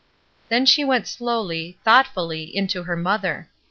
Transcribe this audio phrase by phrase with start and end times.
[0.49, 3.51] Then she went slowly, thoughtfully, in to her mother.